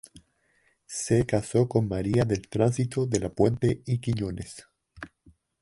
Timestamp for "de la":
3.05-3.29